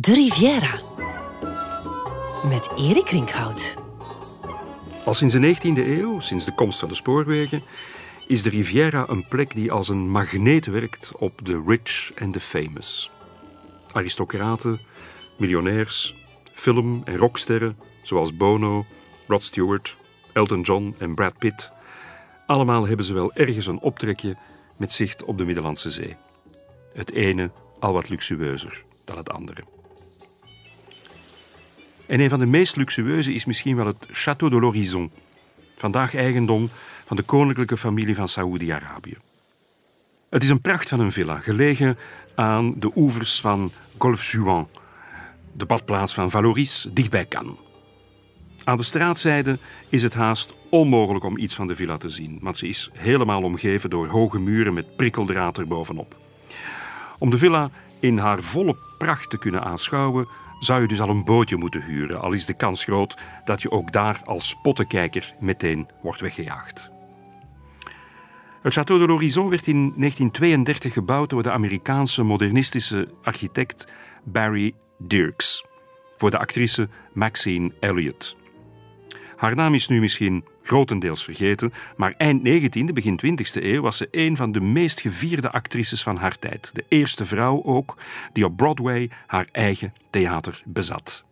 De 0.00 0.14
Riviera. 0.14 0.78
Met 2.48 2.70
Erik 2.76 3.08
Rinkhout. 3.08 3.76
Al 5.04 5.14
sinds 5.14 5.34
de 5.34 5.54
19e 5.54 5.86
eeuw, 5.86 6.20
sinds 6.20 6.44
de 6.44 6.54
komst 6.54 6.78
van 6.78 6.88
de 6.88 6.94
spoorwegen, 6.94 7.62
is 8.26 8.42
de 8.42 8.50
Riviera 8.50 9.08
een 9.08 9.28
plek 9.28 9.54
die 9.54 9.72
als 9.72 9.88
een 9.88 10.10
magneet 10.10 10.66
werkt 10.66 11.12
op 11.16 11.44
de 11.44 11.62
rich 11.66 12.12
en 12.12 12.32
de 12.32 12.40
famous. 12.40 13.10
Aristocraten, 13.92 14.80
miljonairs, 15.38 16.14
film- 16.52 17.02
en 17.04 17.16
rocksterren 17.16 17.78
zoals 18.02 18.36
Bono, 18.36 18.86
Rod 19.26 19.42
Stewart, 19.42 19.96
Elton 20.32 20.60
John 20.60 20.94
en 20.98 21.14
Brad 21.14 21.38
Pitt. 21.38 21.72
Allemaal 22.46 22.86
hebben 22.86 23.06
ze 23.06 23.14
wel 23.14 23.32
ergens 23.32 23.66
een 23.66 23.80
optrekje 23.80 24.36
met 24.76 24.92
zicht 24.92 25.24
op 25.24 25.38
de 25.38 25.44
Middellandse 25.44 25.90
Zee. 25.90 26.16
Het 26.92 27.12
ene 27.12 27.50
al 27.80 27.92
wat 27.92 28.08
luxueuzer 28.08 28.84
dan 29.04 29.16
het 29.16 29.30
andere. 29.30 29.73
En 32.06 32.20
een 32.20 32.28
van 32.28 32.38
de 32.38 32.46
meest 32.46 32.76
luxueuze 32.76 33.34
is 33.34 33.44
misschien 33.44 33.76
wel 33.76 33.86
het 33.86 34.06
Château 34.06 34.48
de 34.48 34.60
l'Horizon, 34.60 35.10
vandaag 35.76 36.14
eigendom 36.14 36.70
van 37.04 37.16
de 37.16 37.22
koninklijke 37.22 37.76
familie 37.76 38.14
van 38.14 38.28
Saoedi-Arabië. 38.28 39.16
Het 40.30 40.42
is 40.42 40.48
een 40.48 40.60
pracht 40.60 40.88
van 40.88 41.00
een 41.00 41.12
villa, 41.12 41.36
gelegen 41.36 41.98
aan 42.34 42.74
de 42.76 42.90
oevers 42.94 43.40
van 43.40 43.72
Golfe 43.98 44.36
Juan, 44.36 44.68
de 45.52 45.66
badplaats 45.66 46.14
van 46.14 46.30
Valoris, 46.30 46.86
dichtbij 46.90 47.26
Cannes. 47.26 47.56
Aan 48.64 48.76
de 48.76 48.82
straatzijde 48.82 49.58
is 49.88 50.02
het 50.02 50.14
haast 50.14 50.54
onmogelijk 50.70 51.24
om 51.24 51.38
iets 51.38 51.54
van 51.54 51.66
de 51.66 51.76
villa 51.76 51.96
te 51.96 52.08
zien, 52.08 52.38
want 52.42 52.56
ze 52.56 52.68
is 52.68 52.90
helemaal 52.92 53.42
omgeven 53.42 53.90
door 53.90 54.06
hoge 54.06 54.40
muren 54.40 54.74
met 54.74 54.96
prikkeldraad 54.96 55.58
erbovenop. 55.58 56.16
Om 57.18 57.30
de 57.30 57.38
villa 57.38 57.70
in 58.00 58.18
haar 58.18 58.42
volle 58.42 58.76
pracht 58.98 59.30
te 59.30 59.38
kunnen 59.38 59.64
aanschouwen, 59.64 60.28
zou 60.64 60.80
je 60.80 60.88
dus 60.88 61.00
al 61.00 61.08
een 61.08 61.24
bootje 61.24 61.56
moeten 61.56 61.84
huren, 61.84 62.20
al 62.20 62.32
is 62.32 62.46
de 62.46 62.54
kans 62.54 62.84
groot 62.84 63.16
dat 63.44 63.62
je 63.62 63.70
ook 63.70 63.92
daar 63.92 64.20
als 64.24 64.48
spottenkijker 64.48 65.34
meteen 65.40 65.88
wordt 66.02 66.20
weggejaagd. 66.20 66.90
Het 68.62 68.72
Château 68.72 68.98
de 68.98 69.06
l'Horizon 69.06 69.48
werd 69.48 69.66
in 69.66 69.92
1932 69.96 70.92
gebouwd 70.92 71.30
door 71.30 71.42
de 71.42 71.50
Amerikaanse 71.50 72.22
modernistische 72.22 73.08
architect 73.22 73.92
Barry 74.24 74.74
Dirks 74.98 75.64
voor 76.16 76.30
de 76.30 76.38
actrice 76.38 76.88
Maxine 77.12 77.72
Elliott. 77.80 78.43
Haar 79.44 79.54
naam 79.54 79.74
is 79.74 79.88
nu 79.88 80.00
misschien 80.00 80.44
grotendeels 80.62 81.24
vergeten, 81.24 81.72
maar 81.96 82.14
eind 82.16 82.48
19e, 82.48 82.92
begin 82.92 83.20
20e 83.26 83.62
eeuw 83.62 83.82
was 83.82 83.96
ze 83.96 84.08
een 84.10 84.36
van 84.36 84.52
de 84.52 84.60
meest 84.60 85.00
gevierde 85.00 85.50
actrices 85.50 86.02
van 86.02 86.16
haar 86.16 86.38
tijd. 86.38 86.70
De 86.74 86.84
eerste 86.88 87.26
vrouw 87.26 87.62
ook 87.64 87.96
die 88.32 88.44
op 88.44 88.56
Broadway 88.56 89.10
haar 89.26 89.48
eigen 89.52 89.94
theater 90.10 90.62
bezat. 90.64 91.24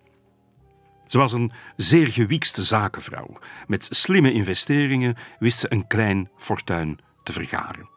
Ze 1.07 1.19
was 1.19 1.33
een 1.33 1.53
zeer 1.77 2.07
gewiekste 2.07 2.63
zakenvrouw. 2.63 3.33
Met 3.67 3.87
slimme 3.91 4.33
investeringen 4.33 5.17
wist 5.39 5.59
ze 5.59 5.73
een 5.73 5.87
klein 5.87 6.29
fortuin 6.37 6.99
te 7.23 7.33
vergaren. 7.33 7.89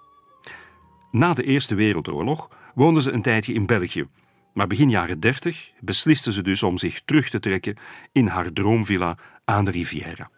Na 1.12 1.34
de 1.34 1.44
Eerste 1.44 1.76
Wereldoorlog 1.76 2.50
woonde 2.76 3.02
ze 3.02 3.12
een 3.12 3.22
tijdje 3.22 3.54
in 3.54 3.66
België, 3.66 4.08
maar 4.56 4.68
begin 4.68 4.90
jaren 4.90 5.20
30 5.20 5.72
besliste 5.80 6.32
ze 6.32 6.44
dus 6.44 6.64
om 6.64 6.78
zich 6.78 7.02
terug 7.06 7.30
te 7.30 7.40
trekken 7.40 7.78
in 8.12 8.28
haar 8.28 8.54
droomvilla 8.54 9.18
aan 9.46 9.66
de 9.66 9.72
Riviera. 9.72 10.30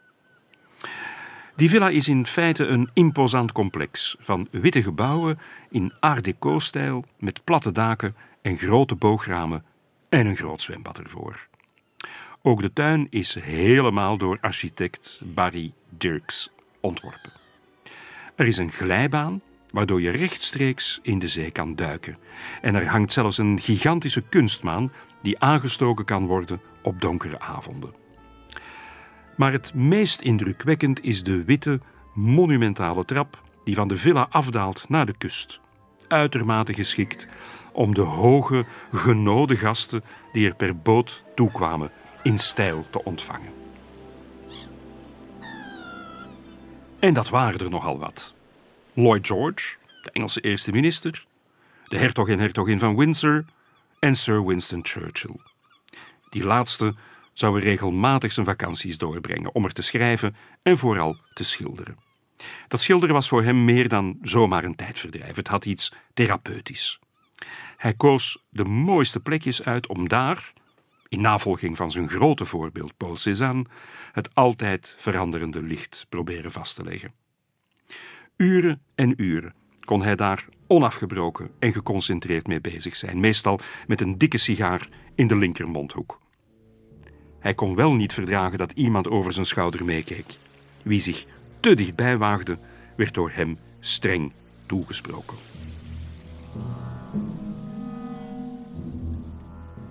Die 1.56 1.70
villa 1.70 1.90
is 1.90 2.08
in 2.08 2.26
feite 2.26 2.66
een 2.66 2.90
imposant 2.94 3.52
complex 3.52 4.16
van 4.20 4.48
witte 4.52 4.84
gebouwen 4.84 5.40
in 5.70 5.94
Art 6.00 6.24
Deco-stijl 6.24 7.04
met 7.20 7.44
platte 7.44 7.72
daken 7.72 8.16
en 8.42 8.58
grote 8.58 8.96
boogramen 8.96 9.64
en 10.10 10.26
een 10.26 10.36
groot 10.36 10.62
zwembad 10.62 11.00
ervoor. 11.00 11.48
Ook 12.42 12.62
de 12.62 12.74
tuin 12.74 13.08
is 13.10 13.34
helemaal 13.34 14.18
door 14.18 14.38
architect 14.42 15.22
Barry 15.24 15.74
Dirks 15.90 16.52
ontworpen. 16.82 17.32
Er 18.36 18.48
is 18.48 18.58
een 18.58 18.72
glijbaan 18.72 19.42
waardoor 19.72 20.02
je 20.02 20.10
rechtstreeks 20.10 21.00
in 21.02 21.20
de 21.20 21.28
zee 21.28 21.52
kan 21.52 21.76
duiken. 21.76 22.18
En 22.62 22.76
er 22.76 22.88
hangt 22.88 23.12
zelfs 23.12 23.38
een 23.38 23.60
gigantische 23.60 24.22
kunstmaan 24.22 24.92
die 25.22 25.40
aangestoken 25.40 26.06
kan 26.06 26.26
worden 26.26 26.62
op 26.82 27.02
donkere 27.02 27.40
avonden. 27.40 27.94
Maar 29.36 29.52
het 29.52 29.74
meest 29.74 30.22
indrukwekkend 30.22 31.04
is 31.04 31.24
de 31.24 31.44
witte, 31.44 31.80
monumentale 32.14 33.06
trap 33.06 33.42
die 33.64 33.76
van 33.76 33.88
de 33.88 33.98
villa 33.98 34.28
afdaalt 34.30 34.90
naar 34.90 35.06
de 35.06 35.18
kust. 35.18 35.60
Uitermate 36.08 36.74
geschikt 36.74 37.28
om 37.72 37.94
de 37.94 38.02
hoge, 38.02 38.66
genode 38.94 39.56
gasten 39.56 40.04
die 40.32 40.48
er 40.48 40.56
per 40.56 40.78
boot 40.78 41.24
toekwamen 41.36 41.92
in 42.24 42.38
stijl 42.38 42.86
te 42.90 43.04
ontvangen. 43.04 43.52
En 47.00 47.14
dat 47.14 47.30
waren 47.30 47.60
er 47.60 47.70
nogal 47.70 48.00
wat. 48.00 48.36
Lloyd 49.00 49.28
George, 49.28 49.78
de 50.02 50.12
Engelse 50.12 50.42
eerste 50.42 50.72
minister, 50.72 51.26
de 51.88 51.98
hertog 51.98 52.30
en 52.30 52.40
hertogin 52.40 52.80
van 52.80 52.96
Windsor 52.96 53.46
en 54.00 54.16
Sir 54.16 54.46
Winston 54.46 54.80
Churchill. 54.86 55.36
Die 56.30 56.44
laatste 56.44 56.96
zou 57.34 57.60
regelmatig 57.60 58.32
zijn 58.32 58.46
vakanties 58.46 58.98
doorbrengen 58.98 59.56
om 59.56 59.66
er 59.66 59.72
te 59.72 59.82
schrijven 59.82 60.36
en 60.64 60.78
vooral 60.78 61.18
te 61.34 61.44
schilderen. 61.44 61.98
Dat 62.68 62.82
schilderen 62.82 63.16
was 63.16 63.28
voor 63.28 63.44
hem 63.44 63.66
meer 63.66 63.88
dan 63.88 64.18
zomaar 64.22 64.64
een 64.64 64.76
tijdverdrijf. 64.76 65.36
Het 65.36 65.48
had 65.48 65.66
iets 65.66 65.94
therapeutisch. 66.14 67.00
Hij 67.78 67.94
koos 67.94 68.44
de 68.50 68.66
mooiste 68.66 69.20
plekjes 69.20 69.64
uit 69.64 69.88
om 69.88 70.08
daar, 70.08 70.54
in 71.08 71.22
navolging 71.22 71.78
van 71.78 71.92
zijn 71.92 72.10
grote 72.10 72.46
voorbeeld 72.46 72.98
Paul 72.98 73.16
Cézanne, 73.16 73.66
het 74.12 74.36
altijd 74.36 74.96
veranderende 74.98 75.62
licht 75.62 76.06
proberen 76.10 76.52
vast 76.52 76.76
te 76.76 76.84
leggen. 76.84 77.27
Uren 78.38 78.82
en 78.96 79.14
uren 79.22 79.54
kon 79.80 80.04
hij 80.04 80.16
daar 80.16 80.46
onafgebroken 80.68 81.50
en 81.60 81.74
geconcentreerd 81.74 82.48
mee 82.48 82.62
bezig 82.62 82.96
zijn, 82.96 83.20
meestal 83.20 83.60
met 83.88 84.02
een 84.02 84.18
dikke 84.18 84.38
sigaar 84.38 84.90
in 85.16 85.28
de 85.28 85.36
linkermondhoek. 85.36 86.20
Hij 87.40 87.54
kon 87.54 87.76
wel 87.76 87.96
niet 87.96 88.14
verdragen 88.14 88.58
dat 88.58 88.72
iemand 88.72 89.08
over 89.08 89.34
zijn 89.34 89.46
schouder 89.46 89.86
meekeek. 89.86 90.26
Wie 90.84 91.00
zich 91.00 91.26
te 91.60 91.74
dichtbij 91.74 92.18
waagde, 92.18 92.58
werd 92.96 93.14
door 93.14 93.32
hem 93.32 93.58
streng 93.80 94.32
toegesproken. 94.66 95.38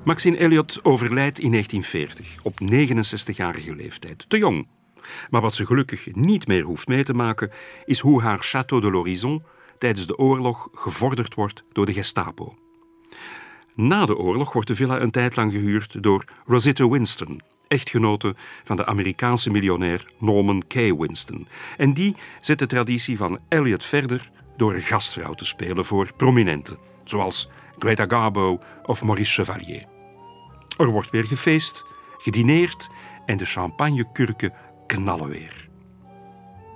Maxine 0.04 0.36
Elliot 0.36 0.84
overlijdt 0.84 1.38
in 1.38 1.50
1940 1.50 2.36
op 2.42 2.60
69-jarige 2.60 3.74
leeftijd. 3.74 4.24
Te 4.28 4.38
jong. 4.38 4.66
Maar 5.31 5.41
wat 5.41 5.55
ze 5.55 5.67
gelukkig 5.67 6.15
niet 6.15 6.47
meer 6.47 6.62
hoeft 6.62 6.89
mee 6.89 7.05
te 7.05 7.15
maken, 7.15 7.50
is 7.84 8.00
hoe 8.00 8.22
haar 8.22 8.47
Château 8.47 8.81
de 8.81 8.91
l'Horizon 8.91 9.43
tijdens 9.78 10.06
de 10.06 10.19
oorlog 10.19 10.69
gevorderd 10.72 11.34
wordt 11.34 11.65
door 11.72 11.87
de 11.87 11.93
Gestapo. 11.93 12.55
Na 13.75 14.06
de 14.06 14.17
oorlog 14.17 14.53
wordt 14.53 14.69
de 14.69 14.75
villa 14.75 15.00
een 15.00 15.11
tijd 15.11 15.37
lang 15.37 15.53
gehuurd 15.53 16.03
door 16.03 16.25
Rosita 16.47 16.89
Winston, 16.89 17.43
echtgenote 17.69 18.34
van 18.65 18.77
de 18.77 18.87
Amerikaanse 18.87 19.50
miljonair 19.50 20.11
Norman 20.19 20.62
K. 20.67 20.75
Winston. 20.75 21.49
En 21.77 21.94
die 21.94 22.17
zet 22.41 22.59
de 22.59 22.67
traditie 22.67 23.17
van 23.17 23.38
Elliot 23.49 23.84
verder 23.84 24.31
door 24.56 24.75
een 24.75 24.83
gastvrouw 24.83 25.34
te 25.34 25.44
spelen 25.44 25.84
voor 25.84 26.12
prominenten, 26.17 26.78
zoals 27.05 27.49
Greta 27.78 28.05
Garbo 28.09 28.61
of 28.84 29.03
Maurice 29.03 29.33
Chevalier. 29.33 29.87
Er 30.78 30.91
wordt 30.91 31.11
weer 31.11 31.25
gefeest, 31.25 31.84
gedineerd 32.17 32.88
en 33.27 33.37
de 33.37 33.44
champagnekurken 33.44 34.53
knallen 34.86 35.28
weer. 35.28 35.69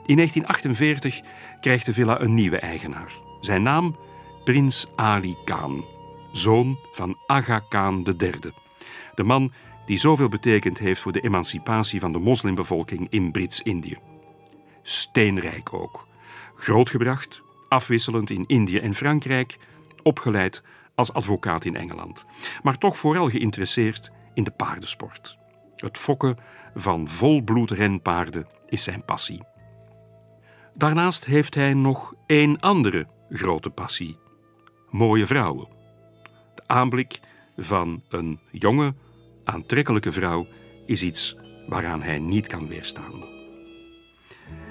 In 0.07 0.17
1948 0.17 1.21
krijgt 1.61 1.87
de 1.87 1.93
villa 1.93 2.21
een 2.21 2.35
nieuwe 2.35 2.59
eigenaar. 2.59 3.13
Zijn 3.41 3.63
naam 3.63 3.97
Prins 4.45 4.87
Ali 4.97 5.37
Khan, 5.45 5.85
zoon 6.33 6.79
van 6.93 7.19
Aga 7.27 7.59
Khan 7.69 8.15
III. 8.19 8.33
De 9.15 9.23
man 9.23 9.53
die 9.87 9.99
zoveel 9.99 10.29
betekend 10.29 10.79
heeft 10.79 11.01
voor 11.01 11.13
de 11.13 11.21
emancipatie 11.21 12.01
van 12.01 12.13
de 12.13 12.19
moslimbevolking 12.19 13.07
in 13.11 13.31
Brits-Indië. 13.31 13.99
Steenrijk 14.83 15.73
ook. 15.73 16.07
Grootgebracht, 16.57 17.43
afwisselend 17.69 18.31
in 18.31 18.45
Indië 18.47 18.79
en 18.79 18.95
Frankrijk, 18.95 19.59
opgeleid 20.03 20.63
als 20.95 21.13
advocaat 21.13 21.65
in 21.65 21.77
Engeland. 21.77 22.25
Maar 22.63 22.79
toch 22.79 22.99
vooral 22.99 23.29
geïnteresseerd 23.29 24.11
in 24.35 24.45
de 24.45 24.51
paardensport. 24.51 25.40
Het 25.81 25.99
fokken 25.99 26.39
van 26.75 27.09
volbloed 27.09 27.71
renpaarden 27.71 28.47
is 28.67 28.83
zijn 28.83 29.05
passie. 29.05 29.43
Daarnaast 30.75 31.25
heeft 31.25 31.55
hij 31.55 31.75
nog 31.75 32.15
één 32.27 32.61
andere 32.61 33.07
grote 33.31 33.71
passie: 33.71 34.19
mooie 34.91 35.27
vrouwen. 35.27 35.69
De 36.55 36.63
aanblik 36.67 37.21
van 37.57 38.03
een 38.09 38.41
jonge, 38.51 38.95
aantrekkelijke 39.45 40.13
vrouw 40.13 40.47
is 40.87 41.03
iets 41.03 41.37
waaraan 41.67 42.03
hij 42.03 42.19
niet 42.19 42.47
kan 42.47 42.69
weerstaan. 42.69 43.13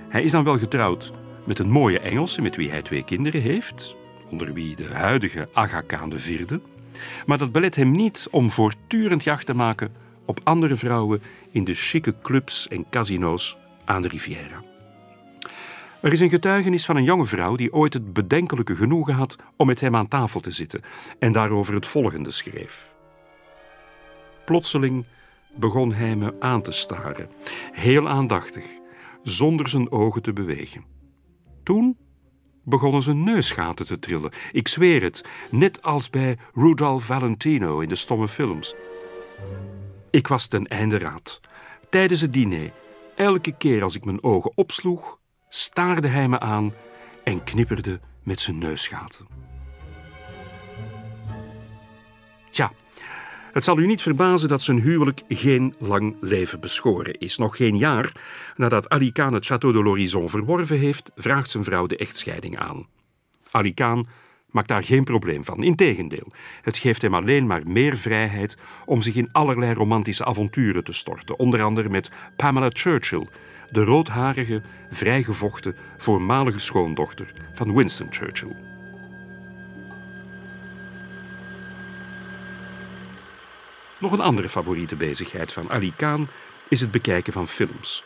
Hij 0.09 0.23
is 0.23 0.31
dan 0.31 0.43
wel 0.43 0.57
getrouwd 0.57 1.13
met 1.45 1.59
een 1.59 1.69
mooie 1.69 1.99
Engelse 1.99 2.41
met 2.41 2.55
wie 2.55 2.69
hij 2.69 2.81
twee 2.81 3.03
kinderen 3.03 3.41
heeft, 3.41 3.95
onder 4.29 4.53
wie 4.53 4.75
de 4.75 4.93
huidige 4.93 5.49
Aga 5.53 5.81
Khan 5.81 6.13
IV. 6.13 6.57
Maar 7.25 7.37
dat 7.37 7.51
belet 7.51 7.75
hem 7.75 7.91
niet 7.91 8.27
om 8.31 8.51
voortdurend 8.51 9.23
jacht 9.23 9.45
te 9.45 9.55
maken 9.55 9.91
op 10.29 10.39
andere 10.43 10.75
vrouwen 10.75 11.21
in 11.51 11.63
de 11.63 11.73
chique 11.73 12.15
clubs 12.21 12.67
en 12.67 12.85
casino's 12.89 13.57
aan 13.85 14.01
de 14.01 14.07
Riviera. 14.07 14.63
Er 16.01 16.11
is 16.11 16.19
een 16.19 16.29
getuigenis 16.29 16.85
van 16.85 16.95
een 16.95 17.03
jonge 17.03 17.25
vrouw 17.25 17.55
die 17.55 17.73
ooit 17.73 17.93
het 17.93 18.13
bedenkelijke 18.13 18.75
genoegen 18.75 19.13
had 19.13 19.35
om 19.55 19.67
met 19.67 19.79
hem 19.79 19.95
aan 19.95 20.07
tafel 20.07 20.39
te 20.39 20.51
zitten 20.51 20.81
en 21.19 21.31
daarover 21.31 21.73
het 21.73 21.87
volgende 21.87 22.31
schreef. 22.31 22.93
Plotseling 24.45 25.05
begon 25.55 25.93
hij 25.93 26.15
me 26.15 26.35
aan 26.39 26.61
te 26.61 26.71
staren, 26.71 27.29
heel 27.71 28.09
aandachtig, 28.09 28.65
zonder 29.23 29.69
zijn 29.69 29.91
ogen 29.91 30.21
te 30.21 30.33
bewegen. 30.33 30.83
Toen 31.63 31.97
begonnen 32.63 33.01
zijn 33.01 33.23
neusgaten 33.23 33.85
te 33.85 33.99
trillen. 33.99 34.31
Ik 34.51 34.67
zweer 34.67 35.01
het, 35.01 35.25
net 35.51 35.81
als 35.81 36.09
bij 36.09 36.37
Rudolph 36.53 37.05
Valentino 37.05 37.79
in 37.79 37.89
de 37.89 37.95
stomme 37.95 38.27
films. 38.27 38.75
Ik 40.11 40.27
was 40.27 40.47
ten 40.47 40.67
einde 40.67 40.97
raad. 40.97 41.41
Tijdens 41.89 42.21
het 42.21 42.33
diner, 42.33 42.71
elke 43.15 43.57
keer 43.57 43.83
als 43.83 43.95
ik 43.95 44.05
mijn 44.05 44.23
ogen 44.23 44.51
opsloeg, 44.57 45.19
staarde 45.49 46.07
hij 46.07 46.27
me 46.27 46.39
aan 46.39 46.73
en 47.23 47.43
knipperde 47.43 47.99
met 48.23 48.39
zijn 48.39 48.57
neusgaten. 48.57 49.27
Tja, 52.49 52.71
het 53.51 53.63
zal 53.63 53.79
u 53.79 53.85
niet 53.85 54.01
verbazen 54.01 54.49
dat 54.49 54.61
zijn 54.61 54.79
huwelijk 54.79 55.21
geen 55.27 55.75
lang 55.79 56.15
leven 56.21 56.59
beschoren 56.59 57.19
is. 57.19 57.37
Nog 57.37 57.55
geen 57.55 57.77
jaar 57.77 58.11
nadat 58.55 58.89
Ali 58.89 59.11
Khan 59.11 59.33
het 59.33 59.45
Château 59.45 59.71
de 59.71 59.83
l'Horizon 59.83 60.29
verworven 60.29 60.79
heeft, 60.79 61.11
vraagt 61.15 61.49
zijn 61.49 61.63
vrouw 61.63 61.85
de 61.87 61.97
echtscheiding 61.97 62.57
aan. 62.57 62.87
Ali 63.51 63.73
Khan 63.73 64.07
maakt 64.51 64.67
daar 64.67 64.83
geen 64.83 65.03
probleem 65.03 65.45
van. 65.45 65.63
Integendeel, 65.63 66.27
het 66.61 66.77
geeft 66.77 67.01
hem 67.01 67.13
alleen 67.13 67.47
maar 67.47 67.61
meer 67.65 67.97
vrijheid 67.97 68.57
om 68.85 69.01
zich 69.01 69.15
in 69.15 69.29
allerlei 69.31 69.73
romantische 69.73 70.25
avonturen 70.25 70.83
te 70.83 70.93
storten. 70.93 71.39
Onder 71.39 71.61
andere 71.61 71.89
met 71.89 72.11
Pamela 72.35 72.69
Churchill, 72.73 73.27
de 73.71 73.83
roodharige, 73.83 74.61
vrijgevochten 74.91 75.75
voormalige 75.97 76.59
schoondochter 76.59 77.33
van 77.53 77.75
Winston 77.75 78.07
Churchill. 78.09 78.55
Nog 83.99 84.11
een 84.11 84.19
andere 84.19 84.49
favoriete 84.49 84.95
bezigheid 84.95 85.53
van 85.53 85.69
Ali 85.69 85.93
Khan 85.95 86.27
is 86.67 86.81
het 86.81 86.91
bekijken 86.91 87.33
van 87.33 87.47
films. 87.47 88.03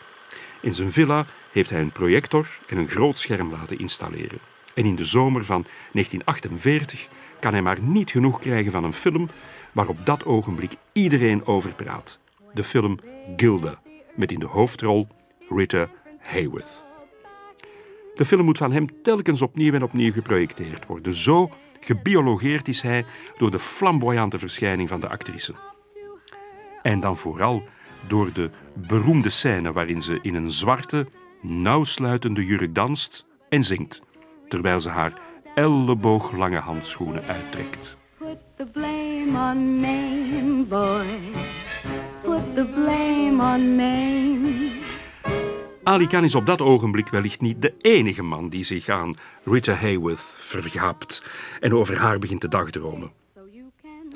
In 0.62 0.74
zijn 0.74 0.92
villa 0.92 1.26
heeft 1.52 1.70
hij 1.70 1.82
een 1.82 1.92
projector 1.92 2.48
en 2.68 2.78
een 2.78 2.88
groot 2.88 3.20
scherm 3.20 3.52
laten 3.52 3.80
installeren. 3.80 4.53
En 4.74 4.86
in 4.86 4.96
de 4.96 5.06
zomer 5.06 5.46
van 5.46 5.66
1948 5.92 7.08
kan 7.40 7.52
hij 7.52 7.62
maar 7.62 7.82
niet 7.82 8.12
genoeg 8.12 8.40
krijgen 8.40 8.72
van 8.72 8.84
een 8.84 8.94
film 8.94 9.30
waar 9.72 9.88
op 9.88 10.06
dat 10.06 10.26
ogenblik 10.26 10.72
iedereen 10.92 11.46
over 11.46 11.74
praat. 11.74 12.20
De 12.54 12.64
film 12.64 13.00
Gilda, 13.38 13.82
met 14.16 14.32
in 14.32 14.40
de 14.40 14.46
hoofdrol 14.46 15.08
Rita 15.50 15.90
Hayworth. 16.20 16.84
De 18.16 18.26
film 18.26 18.46
moet 18.46 18.58
van 18.58 18.72
hem 18.72 19.02
telkens 19.04 19.42
opnieuw 19.42 19.74
en 19.74 19.84
opnieuw 19.84 20.12
geprojecteerd 20.12 20.86
worden. 20.86 21.14
Zo 21.14 21.52
gebiologeerd 21.80 22.68
is 22.68 22.82
hij 22.82 23.06
door 23.38 23.52
de 23.52 23.60
flamboyante 23.60 24.40
verschijning 24.40 24.90
van 24.90 25.00
de 25.00 25.10
actrice. 25.10 25.54
En 26.82 27.00
dan 27.00 27.18
vooral 27.18 27.64
door 28.08 28.34
de 28.34 28.50
beroemde 28.74 29.30
scène 29.30 29.72
waarin 29.72 30.02
ze 30.02 30.20
in 30.22 30.36
een 30.36 30.52
zwarte, 30.52 31.08
nauwsluitende 31.42 32.46
jurk 32.46 32.76
danst 32.76 33.26
en 33.50 33.64
zingt, 33.64 34.02
terwijl 34.54 34.80
ze 34.80 34.90
haar 34.90 35.14
ellebooglange 35.56 36.58
handschoenen 36.58 37.24
uittrekt. 37.24 37.98
Put 38.18 38.38
the 38.56 38.66
blame 38.66 39.52
on 39.52 39.80
me, 39.80 40.66
boy. 40.68 41.06
Put 42.22 42.56
the 42.56 42.66
blame 42.66 43.54
on 43.54 43.76
me. 43.76 44.82
Ali 45.84 46.08
Khan 46.08 46.24
is 46.24 46.36
op 46.36 46.46
dat 46.46 46.62
ogenblik 46.62 47.08
wellicht 47.08 47.42
niet 47.42 47.62
de 47.62 47.74
enige 47.82 48.24
man 48.24 48.50
die 48.50 48.64
zich 48.64 48.90
aan 48.90 49.16
Rita 49.44 49.74
Hayworth 49.74 50.38
vergaapt 50.40 51.24
en 51.60 51.74
over 51.74 52.00
haar 52.00 52.20
begint 52.20 52.42
te 52.42 52.48
dagdromen. 52.48 53.12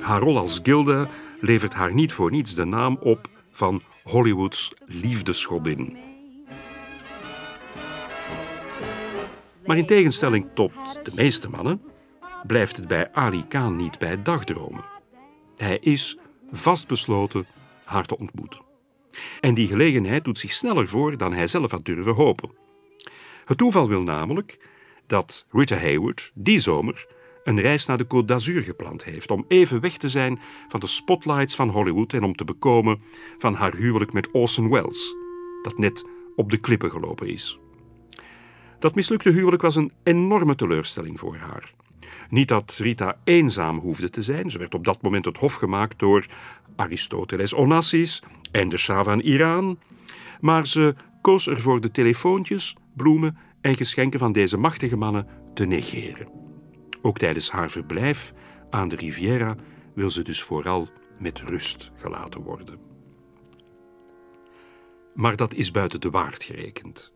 Haar 0.02 0.22
rol 0.22 0.38
als 0.38 0.60
Gilda 0.64 1.08
levert 1.40 1.74
haar 1.74 1.94
niet 1.94 2.14
voor 2.14 2.32
niets 2.32 2.56
de 2.56 2.66
naam 2.66 2.98
op 3.02 3.30
van 3.52 3.82
Hollywoods 4.04 4.74
liefdesgodin. 4.86 6.17
Maar 9.68 9.78
in 9.78 9.86
tegenstelling 9.86 10.46
tot 10.54 10.72
de 11.04 11.12
meeste 11.16 11.50
mannen 11.50 11.82
blijft 12.46 12.76
het 12.76 12.88
bij 12.88 13.14
Ali 13.14 13.48
Khan 13.48 13.76
niet 13.76 14.00
bij 14.00 14.24
dagdromen. 14.24 14.86
Hij 15.58 15.78
is 15.82 16.18
vastbesloten 16.52 17.48
haar 17.84 18.06
te 18.06 18.18
ontmoeten. 18.18 18.62
En 19.40 19.54
die 19.54 19.68
gelegenheid 19.68 20.24
doet 20.24 20.40
zich 20.40 20.54
sneller 20.54 20.88
voor 20.88 21.18
dan 21.18 21.34
hij 21.34 21.48
zelf 21.48 21.72
had 21.72 21.86
durven 21.86 22.14
hopen. 22.14 22.52
Het 23.46 23.58
toeval 23.58 23.88
wil 23.88 24.02
namelijk 24.02 24.60
dat 25.08 25.46
Rita 25.52 25.76
Hayward 25.76 26.32
die 26.34 26.60
zomer 26.60 27.08
een 27.44 27.62
reis 27.62 27.86
naar 27.86 27.98
de 27.98 28.06
Côte 28.06 28.26
d'Azur 28.26 28.62
gepland 28.62 29.04
heeft 29.04 29.32
om 29.32 29.46
even 29.48 29.82
weg 29.82 29.98
te 29.98 30.10
zijn 30.10 30.40
van 30.68 30.80
de 30.80 30.88
spotlights 30.88 31.56
van 31.56 31.70
Hollywood 31.70 32.14
en 32.14 32.24
om 32.24 32.36
te 32.36 32.46
bekomen 32.46 33.02
van 33.38 33.54
haar 33.54 33.76
huwelijk 33.76 34.14
met 34.14 34.32
Orson 34.32 34.70
Welles, 34.70 35.16
dat 35.62 35.78
net 35.78 36.06
op 36.36 36.52
de 36.52 36.58
klippen 36.58 36.92
gelopen 36.92 37.28
is. 37.28 37.60
Dat 38.80 38.96
mislukte 38.96 39.30
huwelijk 39.30 39.62
was 39.62 39.76
een 39.76 39.92
enorme 40.04 40.56
teleurstelling 40.56 41.20
voor 41.20 41.36
haar. 41.36 41.74
Niet 42.30 42.48
dat 42.48 42.78
Rita 42.78 43.18
eenzaam 43.24 43.80
hoefde 43.80 44.10
te 44.10 44.24
zijn, 44.24 44.52
ze 44.52 44.58
werd 44.58 44.76
op 44.76 44.86
dat 44.86 45.02
moment 45.02 45.26
het 45.26 45.38
hof 45.38 45.54
gemaakt 45.54 46.00
door 46.00 46.26
Aristoteles 46.76 47.54
Onassis 47.54 48.24
en 48.52 48.70
de 48.70 48.78
Shah 48.78 49.04
van 49.04 49.20
Iran, 49.20 49.80
maar 50.40 50.68
ze 50.68 50.96
koos 51.22 51.48
ervoor 51.48 51.82
de 51.82 51.92
telefoontjes, 51.92 52.76
bloemen 52.94 53.38
en 53.62 53.76
geschenken 53.78 54.20
van 54.20 54.32
deze 54.32 54.58
machtige 54.58 54.98
mannen 54.98 55.28
te 55.54 55.66
negeren. 55.66 56.28
Ook 57.02 57.18
tijdens 57.18 57.52
haar 57.52 57.70
verblijf 57.70 58.34
aan 58.70 58.88
de 58.88 58.96
Riviera 58.96 59.56
wil 59.96 60.10
ze 60.10 60.24
dus 60.24 60.42
vooral 60.42 60.88
met 61.20 61.40
rust 61.40 61.92
gelaten 61.96 62.42
worden. 62.42 62.80
Maar 65.14 65.36
dat 65.36 65.54
is 65.54 65.72
buiten 65.72 66.02
de 66.02 66.10
waard 66.10 66.44
gerekend. 66.44 67.16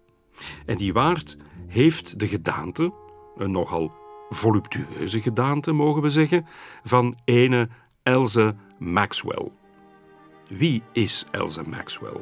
En 0.65 0.77
die 0.77 0.93
waard 0.93 1.38
heeft 1.67 2.19
de 2.19 2.27
gedaante, 2.27 2.93
een 3.35 3.51
nogal 3.51 3.91
voluptueuze 4.29 5.21
gedaante 5.21 5.71
mogen 5.71 6.01
we 6.01 6.09
zeggen, 6.09 6.45
van 6.83 7.17
ene 7.25 7.69
Elze 8.03 8.55
Maxwell. 8.79 9.51
Wie 10.47 10.83
is 10.91 11.25
Elze 11.31 11.69
Maxwell? 11.69 12.21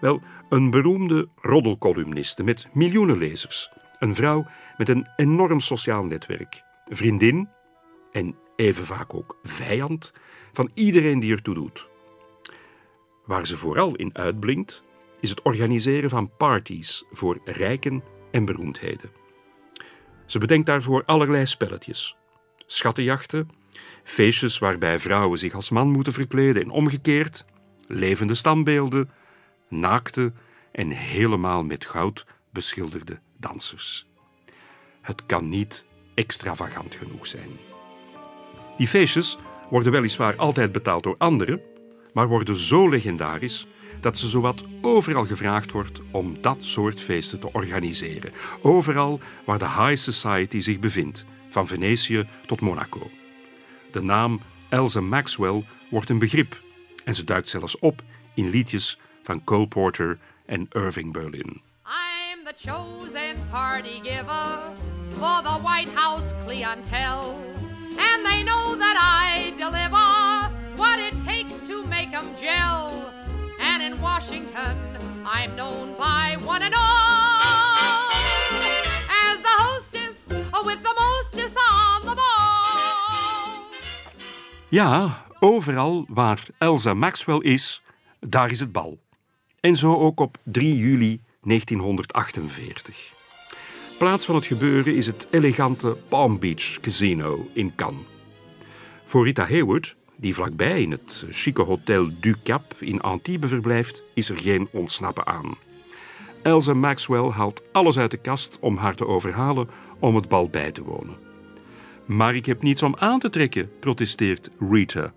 Wel, 0.00 0.20
een 0.48 0.70
beroemde 0.70 1.28
roddelcolumniste 1.36 2.42
met 2.42 2.68
miljoenen 2.72 3.18
lezers 3.18 3.70
een 3.98 4.14
vrouw 4.14 4.46
met 4.76 4.88
een 4.88 5.06
enorm 5.16 5.60
sociaal 5.60 6.04
netwerk. 6.04 6.62
Vriendin 6.86 7.48
en 8.12 8.36
even 8.56 8.86
vaak 8.86 9.14
ook 9.14 9.38
vijand 9.42 10.12
van 10.52 10.70
iedereen 10.74 11.20
die 11.20 11.32
ertoe 11.32 11.54
doet. 11.54 11.88
Waar 13.24 13.46
ze 13.46 13.56
vooral 13.56 13.94
in 13.94 14.10
uitblinkt, 14.16 14.82
is 15.20 15.30
het 15.30 15.42
organiseren 15.42 16.10
van 16.10 16.36
parties 16.36 17.04
voor 17.10 17.40
rijken 17.44 18.02
en 18.30 18.44
beroemdheden. 18.44 19.10
Ze 20.26 20.38
bedenkt 20.38 20.66
daarvoor 20.66 21.04
allerlei 21.04 21.46
spelletjes. 21.46 22.16
Schattenjachten, 22.66 23.48
feestjes 24.04 24.58
waarbij 24.58 24.98
vrouwen 24.98 25.38
zich 25.38 25.54
als 25.54 25.70
man 25.70 25.90
moeten 25.90 26.12
verkleden 26.12 26.62
en 26.62 26.70
omgekeerd, 26.70 27.44
levende 27.86 28.34
standbeelden, 28.34 29.10
naakte 29.68 30.32
en 30.72 30.90
helemaal 30.90 31.64
met 31.64 31.86
goud 31.86 32.26
beschilderde 32.50 33.20
dansers. 33.36 34.06
Het 35.00 35.26
kan 35.26 35.48
niet 35.48 35.86
extravagant 36.14 36.94
genoeg 36.94 37.26
zijn. 37.26 37.50
Die 38.76 38.88
feestjes 38.88 39.38
worden 39.70 39.92
weliswaar 39.92 40.36
altijd 40.36 40.72
betaald 40.72 41.02
door 41.02 41.14
anderen, 41.18 41.60
maar 42.12 42.28
worden 42.28 42.56
zo 42.56 42.88
legendarisch 42.88 43.66
dat 44.00 44.18
ze 44.18 44.28
zowat 44.28 44.64
overal 44.80 45.26
gevraagd 45.26 45.70
wordt 45.70 46.00
om 46.10 46.40
dat 46.40 46.64
soort 46.64 47.00
feesten 47.00 47.40
te 47.40 47.52
organiseren. 47.52 48.32
Overal 48.62 49.20
waar 49.44 49.58
de 49.58 49.68
high 49.68 49.96
society 49.96 50.60
zich 50.60 50.78
bevindt, 50.78 51.24
van 51.50 51.66
Venetië 51.66 52.28
tot 52.46 52.60
Monaco. 52.60 53.10
De 53.92 54.02
naam 54.02 54.40
Elsa 54.68 55.00
Maxwell 55.00 55.64
wordt 55.90 56.08
een 56.08 56.18
begrip 56.18 56.62
en 57.04 57.14
ze 57.14 57.24
duikt 57.24 57.48
zelfs 57.48 57.78
op 57.78 58.02
in 58.34 58.50
liedjes 58.50 58.98
van 59.22 59.44
Cole 59.44 59.68
Porter 59.68 60.18
en 60.46 60.66
Irving 60.70 61.12
Berlin. 61.12 61.60
the 62.48 62.54
chosen 62.54 63.46
party 63.50 64.00
giver 64.00 64.72
for 65.10 65.42
the 65.42 65.58
White 65.62 65.90
House 65.90 66.32
clientele. 66.44 67.34
And 67.98 68.24
they 68.24 68.42
know 68.42 68.74
that 68.74 68.96
I'm 75.38 75.54
known 75.54 75.94
by 75.96 76.36
one 76.44 76.62
and 76.62 76.74
all 76.74 78.08
as 79.26 79.38
the 79.40 79.54
hostess 79.64 80.18
with 80.64 80.82
the 80.82 80.94
mostest 80.98 81.56
on 81.56 82.00
the 82.00 82.14
ball. 82.14 83.62
Ja, 84.68 85.24
overal 85.38 86.06
waar 86.08 86.46
Elsa 86.58 86.94
Maxwell 86.94 87.38
is, 87.38 87.82
daar 88.20 88.50
is 88.50 88.60
het 88.60 88.72
bal. 88.72 88.98
En 89.60 89.76
zo 89.76 89.96
ook 89.96 90.20
op 90.20 90.38
3 90.44 90.76
juli 90.76 91.20
1948. 91.42 92.96
Plaats 93.98 94.24
van 94.24 94.34
het 94.34 94.46
gebeuren 94.46 94.94
is 94.94 95.06
het 95.06 95.28
elegante 95.30 95.96
Palm 96.08 96.38
Beach 96.38 96.80
Casino 96.80 97.48
in 97.52 97.74
Cannes. 97.74 98.04
Voor 99.04 99.24
Rita 99.24 99.46
Hayworth, 99.46 99.96
die 100.20 100.34
vlakbij 100.34 100.82
in 100.82 100.90
het 100.90 101.24
chique 101.30 101.64
hotel 101.64 102.10
Du 102.20 102.34
Cap 102.42 102.74
in 102.78 103.00
Antibes 103.00 103.50
verblijft, 103.50 104.02
is 104.14 104.30
er 104.30 104.36
geen 104.36 104.68
ontsnappen 104.70 105.26
aan. 105.26 105.56
Elsa 106.42 106.74
Maxwell 106.74 107.30
haalt 107.30 107.62
alles 107.72 107.98
uit 107.98 108.10
de 108.10 108.16
kast 108.16 108.58
om 108.60 108.76
haar 108.76 108.94
te 108.94 109.06
overhalen 109.06 109.68
om 109.98 110.14
het 110.14 110.28
bal 110.28 110.48
bij 110.48 110.72
te 110.72 110.82
wonen. 110.82 111.16
Maar 112.06 112.34
ik 112.34 112.46
heb 112.46 112.62
niets 112.62 112.82
om 112.82 112.96
aan 112.98 113.18
te 113.18 113.30
trekken, 113.30 113.70
protesteert 113.80 114.50
Rita. 114.70 115.12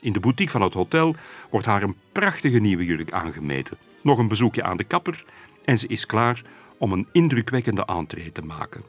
In 0.00 0.12
de 0.12 0.20
boutique 0.20 0.52
van 0.52 0.62
het 0.62 0.74
hotel 0.74 1.14
wordt 1.50 1.66
haar 1.66 1.82
een 1.82 1.96
prachtige 2.12 2.58
nieuwe 2.58 2.84
jurk 2.84 3.12
aangemeten. 3.12 3.76
Nog 4.02 4.18
een 4.18 4.28
bezoekje 4.28 4.62
aan 4.62 4.76
de 4.76 4.84
kapper 4.84 5.24
en 5.64 5.78
ze 5.78 5.86
is 5.86 6.06
klaar 6.06 6.42
om 6.78 6.92
een 6.92 7.08
indrukwekkende 7.12 7.84
entree 7.84 8.32
te 8.32 8.42
maken. 8.42 8.82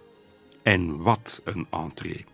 En 0.63 1.01
wat 1.01 1.41
een 1.43 1.67
entree. 1.69 2.25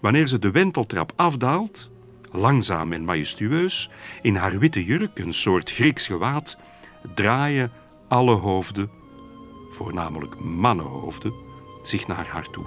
Wanneer 0.00 0.26
ze 0.26 0.38
de 0.38 0.50
wenteltrap 0.50 1.12
afdaalt, 1.16 1.90
langzaam 2.34 2.92
en 2.92 3.04
majestueus, 3.04 3.90
in 4.22 4.36
haar 4.36 4.58
witte 4.58 4.84
jurk, 4.84 5.18
een 5.18 5.32
soort 5.32 5.70
Grieks 5.70 6.06
gewaad, 6.06 6.56
draaien 7.14 7.72
alle 8.08 8.34
hoofden, 8.34 8.90
voornamelijk 9.70 10.38
mannenhoofden, 10.40 11.32
zich 11.82 12.06
naar 12.06 12.26
haar 12.26 12.50
toe. 12.50 12.64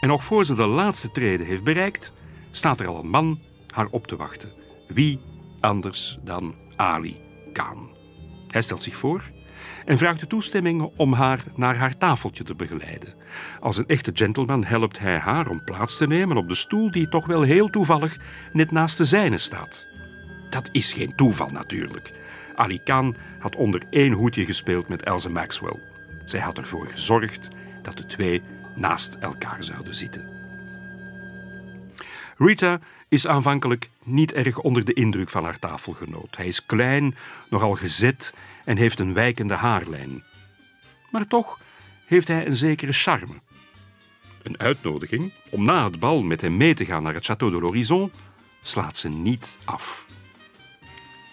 En 0.00 0.08
nog 0.08 0.24
voor 0.24 0.44
ze 0.44 0.54
de 0.54 0.66
laatste 0.66 1.10
trede 1.10 1.44
heeft 1.44 1.64
bereikt, 1.64 2.12
staat 2.50 2.80
er 2.80 2.86
al 2.86 2.98
een 2.98 3.10
man 3.10 3.38
haar 3.70 3.86
op 3.90 4.06
te 4.06 4.16
wachten. 4.16 4.52
Wie 4.88 5.20
anders 5.60 6.18
dan 6.24 6.54
Ali 6.76 7.16
Khan. 7.52 7.90
Hij 8.48 8.62
stelt 8.62 8.82
zich 8.82 8.96
voor 8.96 9.22
en 9.84 9.98
vraagt 9.98 10.20
de 10.20 10.26
toestemming 10.26 10.90
om 10.96 11.12
haar 11.12 11.44
naar 11.54 11.76
haar 11.76 11.96
tafeltje 11.96 12.44
te 12.44 12.54
begeleiden. 12.54 13.14
Als 13.60 13.76
een 13.76 13.86
echte 13.86 14.10
gentleman 14.14 14.64
helpt 14.64 14.98
hij 14.98 15.18
haar 15.18 15.48
om 15.48 15.64
plaats 15.64 15.96
te 15.96 16.06
nemen 16.06 16.36
op 16.36 16.48
de 16.48 16.54
stoel 16.54 16.90
die 16.90 17.08
toch 17.08 17.26
wel 17.26 17.42
heel 17.42 17.68
toevallig 17.68 18.16
net 18.52 18.70
naast 18.70 18.96
de 18.96 19.04
zijne 19.04 19.38
staat. 19.38 19.86
Dat 20.50 20.68
is 20.72 20.92
geen 20.92 21.14
toeval 21.14 21.48
natuurlijk. 21.48 22.12
Ali 22.54 22.82
Khan 22.82 23.16
had 23.38 23.56
onder 23.56 23.82
één 23.90 24.12
hoedje 24.12 24.44
gespeeld 24.44 24.88
met 24.88 25.02
Elsa 25.02 25.28
Maxwell. 25.28 25.78
Zij 26.24 26.40
had 26.40 26.58
ervoor 26.58 26.86
gezorgd 26.86 27.48
dat 27.82 27.96
de 27.96 28.06
twee 28.06 28.42
naast 28.74 29.14
elkaar 29.14 29.64
zouden 29.64 29.94
zitten. 29.94 30.39
Rita 32.42 32.80
is 33.08 33.26
aanvankelijk 33.26 33.90
niet 34.02 34.32
erg 34.32 34.58
onder 34.58 34.84
de 34.84 34.92
indruk 34.92 35.30
van 35.30 35.44
haar 35.44 35.58
tafelgenoot. 35.58 36.36
Hij 36.36 36.46
is 36.46 36.66
klein, 36.66 37.16
nogal 37.50 37.74
gezet 37.74 38.34
en 38.64 38.76
heeft 38.76 38.98
een 38.98 39.14
wijkende 39.14 39.54
haarlijn. 39.54 40.22
Maar 41.10 41.26
toch 41.26 41.60
heeft 42.06 42.28
hij 42.28 42.46
een 42.46 42.56
zekere 42.56 42.92
charme. 42.92 43.34
Een 44.42 44.58
uitnodiging 44.58 45.32
om 45.50 45.64
na 45.64 45.84
het 45.84 45.98
bal 45.98 46.22
met 46.22 46.40
hem 46.40 46.56
mee 46.56 46.74
te 46.74 46.84
gaan 46.84 47.02
naar 47.02 47.14
het 47.14 47.30
Château 47.30 47.50
de 47.50 47.60
l'Horizon 47.60 48.12
slaat 48.62 48.96
ze 48.96 49.08
niet 49.08 49.56
af. 49.64 50.06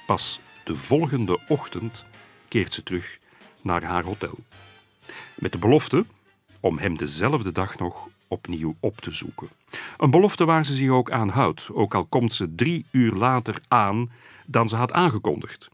Pas 0.06 0.40
de 0.64 0.76
volgende 0.76 1.40
ochtend 1.48 2.06
keert 2.48 2.74
ze 2.74 2.84
terug 2.84 3.20
naar 3.62 3.84
haar 3.84 4.04
hotel. 4.04 4.38
Met 5.36 5.52
de 5.52 5.58
belofte 5.58 6.06
om 6.60 6.78
hem 6.78 6.98
dezelfde 6.98 7.52
dag 7.52 7.78
nog 7.78 8.08
opnieuw 8.28 8.76
op 8.80 9.02
te 9.02 9.12
zoeken. 9.12 9.50
Een 9.98 10.12
belofte 10.12 10.46
waar 10.46 10.66
ze 10.66 10.76
zich 10.76 10.90
ook 10.90 11.12
aan 11.12 11.30
houdt, 11.30 11.70
ook 11.74 11.96
al 11.96 12.06
komt 12.06 12.34
ze 12.34 12.56
drie 12.56 12.86
uur 12.92 13.14
later 13.14 13.62
aan 13.68 14.12
dan 14.46 14.70
ze 14.70 14.76
had 14.76 14.92
aangekondigd. 14.92 15.70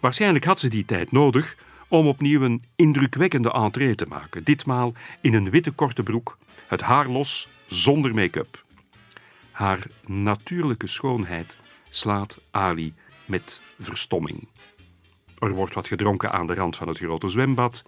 Waarschijnlijk 0.00 0.44
had 0.44 0.58
ze 0.58 0.68
die 0.68 0.84
tijd 0.84 1.12
nodig 1.12 1.56
om 1.88 2.06
opnieuw 2.06 2.42
een 2.42 2.62
indrukwekkende 2.76 3.52
entree 3.52 3.94
te 3.94 4.06
maken. 4.08 4.44
Ditmaal 4.44 4.92
in 5.20 5.34
een 5.34 5.50
witte 5.50 5.70
korte 5.70 6.02
broek, 6.02 6.38
het 6.66 6.80
haar 6.80 7.08
los, 7.08 7.48
zonder 7.66 8.14
make-up. 8.14 8.64
Haar 9.50 9.86
natuurlijke 10.06 10.86
schoonheid 10.86 11.56
slaat 11.90 12.40
Ali 12.50 12.94
met 13.24 13.60
verstomming. 13.78 14.48
Er 15.38 15.54
wordt 15.54 15.74
wat 15.74 15.88
gedronken 15.88 16.32
aan 16.32 16.46
de 16.46 16.54
rand 16.54 16.76
van 16.76 16.88
het 16.88 16.98
grote 16.98 17.28
zwembad. 17.28 17.84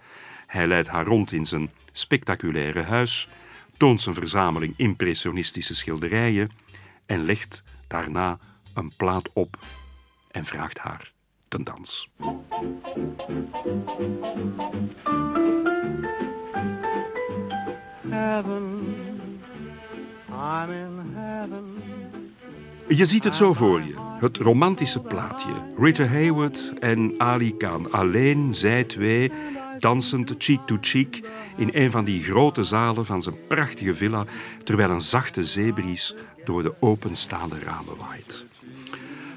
Hij 0.47 0.67
leidt 0.67 0.87
haar 0.87 1.05
rond 1.05 1.31
in 1.31 1.45
zijn 1.45 1.71
spectaculaire 1.91 2.81
huis, 2.81 3.29
toont 3.77 4.01
zijn 4.01 4.15
verzameling 4.15 4.73
impressionistische 4.77 5.75
schilderijen 5.75 6.51
en 7.05 7.25
legt 7.25 7.63
daarna 7.87 8.37
een 8.73 8.91
plaat 8.97 9.29
op 9.33 9.57
en 10.31 10.45
vraagt 10.45 10.77
haar 10.77 11.11
ten 11.47 11.63
dans. 11.63 12.09
Heaven, 18.09 18.85
I'm 20.29 20.71
in 20.71 21.13
heaven. 21.13 21.87
Je 22.87 23.05
ziet 23.05 23.23
het 23.23 23.35
zo 23.35 23.53
voor 23.53 23.81
je. 23.81 23.93
Het 24.19 24.37
romantische 24.37 24.99
plaatje. 24.99 25.49
Rita 25.77 26.03
Hayworth 26.03 26.73
en 26.79 27.13
Ali 27.17 27.57
Khan. 27.57 27.91
Alleen 27.91 28.53
zij 28.53 28.83
twee, 28.83 29.31
dansend 29.79 30.35
cheek 30.37 30.59
to 30.65 30.77
cheek... 30.81 31.21
in 31.57 31.69
een 31.73 31.91
van 31.91 32.03
die 32.03 32.23
grote 32.23 32.63
zalen 32.63 33.05
van 33.05 33.21
zijn 33.21 33.47
prachtige 33.47 33.95
villa... 33.95 34.25
terwijl 34.63 34.89
een 34.89 35.01
zachte 35.01 35.45
zeebries 35.45 36.15
door 36.45 36.63
de 36.63 36.73
openstaande 36.79 37.59
ramen 37.59 37.97
waait. 37.97 38.45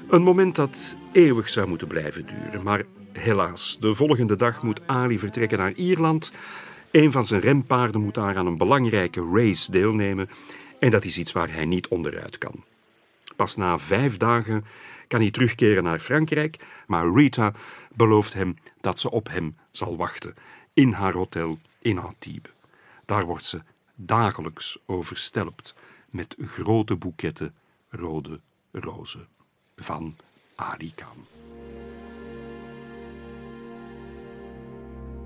Een 0.09 0.23
moment 0.23 0.55
dat 0.55 0.95
eeuwig 1.11 1.49
zou 1.49 1.67
moeten 1.67 1.87
blijven 1.87 2.25
duren. 2.25 2.63
Maar 2.63 2.83
helaas, 3.13 3.77
de 3.79 3.95
volgende 3.95 4.35
dag 4.35 4.63
moet 4.63 4.81
Ali 4.85 5.19
vertrekken 5.19 5.57
naar 5.57 5.73
Ierland. 5.73 6.31
Een 6.91 7.11
van 7.11 7.25
zijn 7.25 7.41
rempaarden 7.41 8.01
moet 8.01 8.13
daar 8.13 8.37
aan 8.37 8.47
een 8.47 8.57
belangrijke 8.57 9.29
race 9.33 9.71
deelnemen. 9.71 10.29
En 10.79 10.89
dat 10.89 11.05
is 11.05 11.17
iets 11.17 11.31
waar 11.31 11.53
hij 11.53 11.65
niet 11.65 11.87
onderuit 11.87 12.37
kan. 12.37 12.63
Pas 13.35 13.55
na 13.55 13.79
vijf 13.79 14.17
dagen 14.17 14.65
kan 15.07 15.21
hij 15.21 15.31
terugkeren 15.31 15.83
naar 15.83 15.99
Frankrijk, 15.99 16.57
maar 16.87 17.13
Rita 17.13 17.53
belooft 17.95 18.33
hem 18.33 18.55
dat 18.81 18.99
ze 18.99 19.11
op 19.11 19.29
hem 19.29 19.57
zal 19.71 19.97
wachten 19.97 20.35
in 20.73 20.91
haar 20.91 21.13
hotel 21.13 21.59
in 21.79 21.97
Antibes. 21.97 22.51
Daar 23.05 23.25
wordt 23.25 23.45
ze 23.45 23.61
dagelijks 23.95 24.77
overstelpt 24.85 25.75
met 26.09 26.35
grote 26.39 26.95
boeketten 26.95 27.53
rode 27.89 28.39
rozen 28.71 29.27
van 29.75 30.17
Ali 30.55 30.91
Khan. 30.95 31.25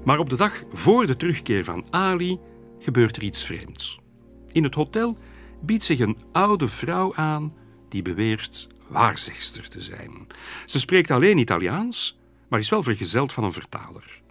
Maar 0.04 0.20
op 0.20 0.30
de 0.30 0.36
dag 0.36 0.64
voor 0.74 1.06
de 1.06 1.18
terugkeer 1.18 1.64
van 1.64 1.86
Ali 1.90 2.40
gebeurt 2.80 3.16
er 3.16 3.24
iets 3.24 3.44
vreemds. 3.44 4.00
In 4.52 4.64
het 4.64 4.76
hotel 4.76 5.18
biedt 5.62 5.84
zich 5.84 6.00
een 6.00 6.18
oude 6.32 6.68
vrouw 6.68 7.16
aan 7.16 7.54
die 7.90 8.02
beweert 8.02 8.68
waarzegster 8.88 9.70
te 9.70 9.82
zijn. 9.82 10.28
Ze 10.66 10.80
spreekt 10.80 11.12
alleen 11.12 11.38
Italiaans, 11.38 12.20
maar 12.56 12.64
is 12.64 12.70
wel 12.70 12.84
vergezeld 12.84 13.34
van 13.34 13.44
een 13.44 13.54
vertaler. 13.54 14.22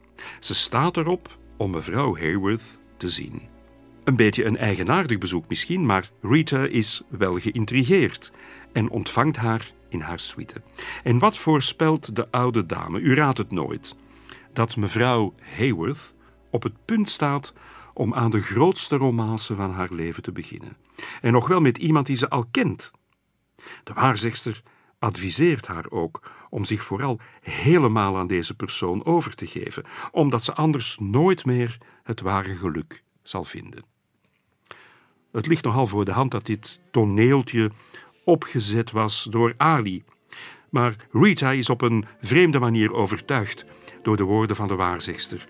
Ze 0.40 0.54
staat 0.54 0.96
erop 0.96 1.38
om 1.56 1.70
mevrouw 1.70 2.16
Hayworth 2.16 2.78
te 2.96 3.08
zien. 3.08 3.42
Een 4.04 4.16
beetje 4.16 4.44
een 4.44 4.56
eigenaardig 4.56 5.18
bezoek 5.18 5.48
misschien, 5.48 5.86
maar 5.86 6.10
Rita 6.20 6.64
is 6.64 7.02
wel 7.08 7.38
geïntrigeerd 7.38 8.32
en 8.72 8.90
ontvangt 8.90 9.36
haar 9.36 9.72
in 9.88 10.00
haar 10.00 10.18
suite. 10.18 10.62
En 11.02 11.18
wat 11.18 11.36
voorspelt 11.36 12.16
de 12.16 12.30
oude 12.30 12.66
dame? 12.66 13.00
U 13.00 13.14
raadt 13.14 13.38
het 13.38 13.50
nooit. 13.50 13.94
Dat 14.52 14.76
mevrouw 14.76 15.34
Hayworth 15.56 16.14
op 16.50 16.62
het 16.62 16.84
punt 16.84 17.08
staat 17.08 17.52
om 17.94 18.14
aan 18.14 18.30
de 18.30 18.42
grootste 18.42 18.96
romance 18.96 19.54
van 19.54 19.70
haar 19.70 19.92
leven 19.92 20.22
te 20.22 20.32
beginnen. 20.32 20.76
En 21.20 21.32
nog 21.32 21.48
wel 21.48 21.60
met 21.60 21.78
iemand 21.78 22.06
die 22.06 22.16
ze 22.16 22.28
al 22.28 22.44
kent. 22.50 22.90
De 23.84 23.92
waarzegster 23.92 24.62
adviseert 25.04 25.66
haar 25.66 25.90
ook 25.90 26.30
om 26.50 26.64
zich 26.64 26.82
vooral 26.82 27.20
helemaal 27.40 28.16
aan 28.16 28.26
deze 28.26 28.54
persoon 28.54 29.04
over 29.04 29.34
te 29.34 29.46
geven, 29.46 29.84
omdat 30.10 30.44
ze 30.44 30.54
anders 30.54 30.98
nooit 30.98 31.44
meer 31.44 31.78
het 32.02 32.20
ware 32.20 32.54
geluk 32.54 33.02
zal 33.22 33.44
vinden. 33.44 33.84
Het 35.32 35.46
ligt 35.46 35.64
nogal 35.64 35.86
voor 35.86 36.04
de 36.04 36.12
hand 36.12 36.30
dat 36.30 36.46
dit 36.46 36.80
toneeltje 36.90 37.70
opgezet 38.24 38.90
was 38.90 39.24
door 39.30 39.54
Ali. 39.56 40.04
Maar 40.70 40.96
Rita 41.10 41.50
is 41.50 41.70
op 41.70 41.80
een 41.80 42.04
vreemde 42.20 42.58
manier 42.58 42.92
overtuigd 42.92 43.64
door 44.02 44.16
de 44.16 44.22
woorden 44.22 44.56
van 44.56 44.68
de 44.68 44.74
waarzegster. 44.74 45.48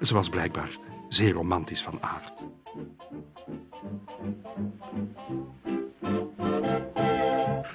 Ze 0.00 0.14
was 0.14 0.28
blijkbaar 0.28 0.78
zeer 1.08 1.32
romantisch 1.32 1.82
van 1.82 2.02
aard. 2.02 2.44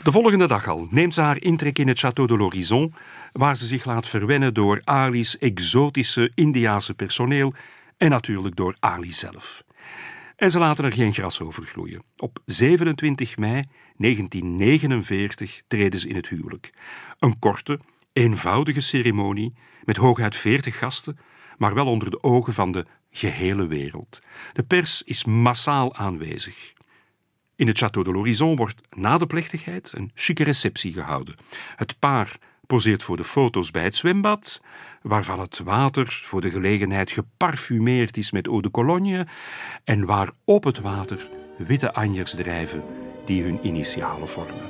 De 0.04 0.12
volgende 0.12 0.48
dag 0.48 0.68
al 0.68 0.88
neemt 0.90 1.14
ze 1.14 1.22
haar 1.22 1.42
intrek 1.42 1.80
in 1.80 1.88
het 1.88 1.98
Château 2.06 2.26
de 2.26 2.38
l'Horizon, 2.38 2.94
waar 3.32 3.56
ze 3.56 3.66
zich 3.66 3.86
laat 3.86 4.08
verwennen 4.08 4.54
door 4.54 4.82
Ali's 4.84 5.38
exotische 5.38 6.32
Indiaanse 6.36 6.94
personeel 6.94 7.54
en 7.98 8.10
natuurlijk 8.10 8.56
door 8.56 8.76
Ali 8.80 9.14
zelf. 9.14 9.64
En 10.36 10.52
ze 10.52 10.60
laten 10.60 10.86
er 10.86 10.94
geen 10.94 11.14
gras 11.14 11.42
over 11.42 11.64
groeien. 11.64 12.04
Op 12.18 12.40
27 12.46 13.38
mei 13.38 13.64
1949 13.98 15.62
treden 15.68 16.00
ze 16.00 16.08
in 16.08 16.16
het 16.16 16.28
huwelijk. 16.28 16.74
Een 17.20 17.40
korte, 17.40 17.80
eenvoudige 18.14 18.82
ceremonie 18.82 19.54
met 19.84 19.98
hooguit 19.98 20.36
40 20.36 20.78
gasten, 20.78 21.18
maar 21.58 21.74
wel 21.74 21.86
onder 21.86 22.12
de 22.12 22.24
ogen 22.24 22.54
van 22.54 22.72
de 22.72 22.86
gehele 23.12 23.68
wereld. 23.68 24.20
De 24.54 24.64
pers 24.64 25.02
is 25.04 25.26
massaal 25.26 25.96
aanwezig. 25.96 26.74
In 27.62 27.68
het 27.68 27.84
Château 27.84 28.04
de 28.04 28.12
l'Horizon 28.12 28.56
wordt 28.56 28.82
na 28.96 29.18
de 29.18 29.26
plechtigheid 29.26 29.92
een 29.96 30.12
chique 30.14 30.44
receptie 30.44 30.94
gehouden. 30.94 31.36
Het 31.76 32.00
paar 32.00 32.38
poseert 32.68 33.04
voor 33.04 33.18
de 33.18 33.24
foto's 33.24 33.72
bij 33.72 33.84
het 33.84 33.96
zwembad, 33.96 34.62
waarvan 35.02 35.40
het 35.40 35.60
water 35.64 36.22
voor 36.24 36.42
de 36.42 36.50
gelegenheid 36.50 37.12
geparfumeerd 37.12 38.18
is 38.18 38.32
met 38.32 38.48
eau 38.48 38.62
de 38.62 38.72
cologne 38.72 39.28
en 39.84 40.06
waar 40.06 40.32
op 40.46 40.64
het 40.64 40.80
water 40.80 41.30
witte 41.58 41.94
anjers 41.94 42.36
drijven 42.36 42.84
die 43.26 43.44
hun 43.44 43.60
initialen 43.62 44.30
vormen. 44.30 44.62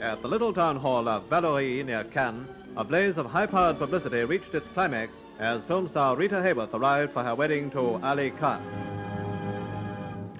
At 0.00 0.20
the 0.20 0.28
little 0.28 0.52
town 0.52 0.76
hall 0.76 1.16
of 1.16 1.22
Valorie 1.28 1.84
near 1.84 2.06
Cannes, 2.12 2.46
a 2.76 2.84
blaze 2.84 3.20
of 3.20 3.32
high-powered 3.32 3.78
publicity 3.78 4.24
reached 4.28 4.54
its 4.54 4.68
climax 4.72 5.10
as 5.38 5.62
filmstar 5.66 6.16
Rita 6.16 6.40
Hayworth 6.40 6.74
arrived 6.74 7.12
for 7.12 7.22
her 7.22 7.36
wedding 7.36 7.70
to 7.72 7.98
Ali 8.02 8.32
Khan. 8.40 8.60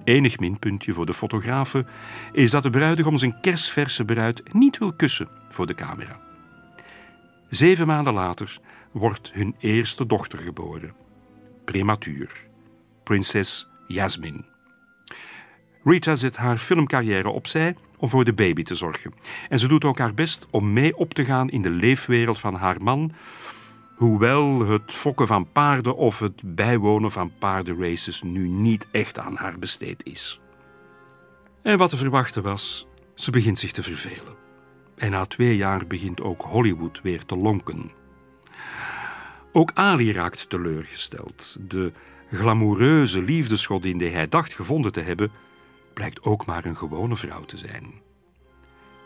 Enig 0.04 0.38
minpuntje 0.38 0.92
voor 0.92 1.07
de 1.07 1.14
fotografen 1.14 1.87
is 2.33 2.50
dat 2.50 2.62
de 2.62 2.71
bruidegom 2.71 3.16
zijn 3.16 3.40
kersverse 3.40 4.04
bruid 4.04 4.54
niet 4.54 4.78
wil 4.78 4.92
kussen 4.92 5.28
voor 5.50 5.66
de 5.66 5.75
camera. 5.75 6.21
Zeven 7.49 7.87
maanden 7.87 8.14
later 8.14 8.59
wordt 8.90 9.30
hun 9.33 9.54
eerste 9.59 10.07
dochter 10.07 10.38
geboren. 10.38 10.95
Prematuur. 11.64 12.47
Prinses 13.02 13.69
Jasmine. 13.87 14.45
Rita 15.85 16.16
zet 16.16 16.37
haar 16.37 16.59
filmcarrière 16.59 17.28
opzij 17.28 17.76
om 17.97 18.09
voor 18.09 18.25
de 18.25 18.33
baby 18.33 18.62
te 18.62 18.75
zorgen. 18.75 19.14
En 19.49 19.59
ze 19.59 19.69
doet 19.69 19.85
ook 19.85 19.99
haar 19.99 20.14
best 20.14 20.47
om 20.50 20.73
mee 20.73 20.97
op 20.97 21.14
te 21.14 21.25
gaan 21.25 21.50
in 21.50 21.62
de 21.62 21.71
leefwereld 21.71 22.38
van 22.38 22.54
haar 22.54 22.83
man, 22.83 23.12
hoewel 24.00 24.66
het 24.66 24.92
fokken 24.92 25.26
van 25.26 25.52
paarden 25.52 25.97
of 25.97 26.19
het 26.19 26.54
bijwonen 26.54 27.12
van 27.12 27.33
paardenraces 27.38 28.23
nu 28.23 28.49
niet 28.49 28.87
echt 28.90 29.19
aan 29.19 29.37
haar 29.37 29.59
besteed 29.59 30.04
is. 30.04 30.40
En 31.62 31.78
wat 31.78 31.90
te 31.90 31.97
verwachten 31.97 32.42
was, 32.42 32.87
ze 33.14 33.30
begint 33.30 33.59
zich 33.59 33.73
te 33.73 33.83
vervelen. 33.83 34.35
En 34.97 35.11
na 35.11 35.25
twee 35.25 35.57
jaar 35.57 35.87
begint 35.87 36.21
ook 36.21 36.42
Hollywood 36.42 37.00
weer 37.02 37.25
te 37.25 37.37
lonken. 37.37 37.90
Ook 39.52 39.71
Ali 39.75 40.12
raakt 40.12 40.50
teleurgesteld. 40.50 41.57
De 41.61 41.92
glamoureuze 42.30 43.23
liefdesgodin 43.23 43.99
die 43.99 44.11
hij 44.11 44.28
dacht 44.28 44.54
gevonden 44.54 44.92
te 44.92 45.00
hebben, 45.00 45.30
blijkt 45.95 46.23
ook 46.23 46.47
maar 46.47 46.64
een 46.64 46.76
gewone 46.76 47.16
vrouw 47.16 47.45
te 47.45 47.57
zijn. 47.57 47.92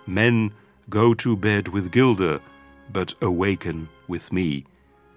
Men 0.05 0.53
go 0.89 1.15
to 1.15 1.37
bed 1.37 1.71
with 1.71 1.87
Gilda, 1.91 2.39
but 2.93 3.17
awaken 3.21 3.89
with 4.07 4.33
me, 4.33 4.65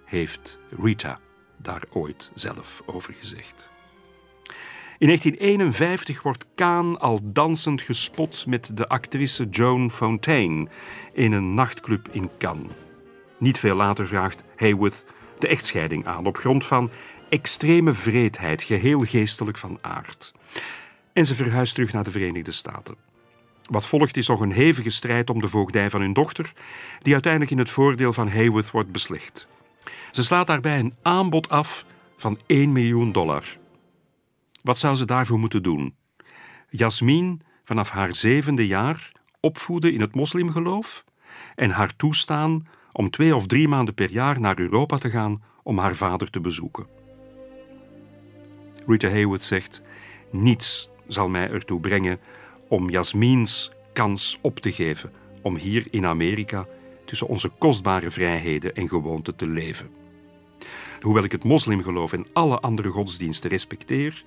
heeft 0.07 0.59
Rita 0.81 1.19
daar 1.57 1.83
ooit 1.91 2.31
zelf 2.33 2.81
over 2.85 3.13
gezegd. 3.13 3.69
In 4.99 5.07
1951 5.07 6.21
wordt 6.21 6.45
Kaan 6.55 6.99
al 6.99 7.19
dansend 7.23 7.81
gespot 7.81 8.45
met 8.45 8.77
de 8.77 8.87
actrice 8.87 9.49
Joan 9.49 9.91
Fontaine 9.91 10.67
in 11.13 11.31
een 11.31 11.53
nachtclub 11.53 12.07
in 12.11 12.29
Cannes. 12.37 12.71
Niet 13.37 13.59
veel 13.59 13.75
later 13.75 14.07
vraagt 14.07 14.43
Haywood 14.55 15.05
de 15.39 15.47
echtscheiding 15.47 16.05
aan 16.05 16.25
op 16.25 16.37
grond 16.37 16.65
van 16.65 16.89
extreme 17.29 17.93
vreedheid, 17.93 18.63
geheel 18.63 18.99
geestelijk 18.99 19.57
van 19.57 19.77
aard. 19.81 20.33
En 21.13 21.25
ze 21.25 21.35
verhuist 21.35 21.73
terug 21.73 21.93
naar 21.93 22.03
de 22.03 22.11
Verenigde 22.11 22.51
Staten. 22.51 22.95
Wat 23.65 23.87
volgt 23.87 24.17
is 24.17 24.27
nog 24.27 24.39
een 24.39 24.51
hevige 24.51 24.89
strijd 24.89 25.29
om 25.29 25.41
de 25.41 25.47
voogdij 25.47 25.89
van 25.89 26.01
hun 26.01 26.13
dochter, 26.13 26.53
die 27.01 27.13
uiteindelijk 27.13 27.51
in 27.51 27.57
het 27.57 27.69
voordeel 27.69 28.13
van 28.13 28.29
Haywood 28.29 28.71
wordt 28.71 28.91
beslecht. 28.91 29.47
Ze 30.11 30.23
slaat 30.23 30.47
daarbij 30.47 30.79
een 30.79 30.95
aanbod 31.01 31.49
af 31.49 31.85
van 32.17 32.39
1 32.45 32.71
miljoen 32.71 33.11
dollar. 33.11 33.43
Wat 34.61 34.77
zou 34.77 34.95
ze 34.95 35.05
daarvoor 35.05 35.39
moeten 35.39 35.63
doen? 35.63 35.95
Jasmin 36.69 37.41
vanaf 37.63 37.89
haar 37.89 38.15
zevende 38.15 38.67
jaar 38.67 39.11
opvoeden 39.39 39.93
in 39.93 40.01
het 40.01 40.15
moslimgeloof 40.15 41.03
en 41.55 41.69
haar 41.69 41.95
toestaan 41.95 42.67
om 42.91 43.09
twee 43.09 43.35
of 43.35 43.47
drie 43.47 43.67
maanden 43.67 43.93
per 43.93 44.11
jaar 44.11 44.39
naar 44.39 44.59
Europa 44.59 44.97
te 44.97 45.09
gaan 45.09 45.43
om 45.63 45.77
haar 45.77 45.95
vader 45.95 46.29
te 46.29 46.41
bezoeken. 46.41 46.87
Rita 48.87 49.09
Haywood 49.09 49.41
zegt: 49.41 49.81
Niets 50.31 50.89
zal 51.07 51.29
mij 51.29 51.49
ertoe 51.49 51.79
brengen 51.79 52.19
om 52.67 52.89
Jasmins 52.89 53.71
kans 53.93 54.37
op 54.41 54.59
te 54.59 54.71
geven 54.71 55.11
om 55.41 55.55
hier 55.55 55.85
in 55.89 56.05
Amerika 56.05 56.65
tussen 57.07 57.27
onze 57.27 57.49
kostbare 57.49 58.11
vrijheden 58.11 58.75
en 58.75 58.87
gewoonten 58.87 59.35
te 59.35 59.47
leven. 59.47 59.89
Hoewel 61.01 61.23
ik 61.23 61.31
het 61.31 61.43
moslimgeloof 61.43 62.13
en 62.13 62.27
alle 62.33 62.59
andere 62.59 62.89
godsdiensten 62.89 63.49
respecteer, 63.49 64.23